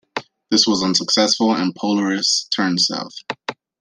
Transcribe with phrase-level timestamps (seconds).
[0.49, 3.13] This was unsuccessful and "Polaris" turned south.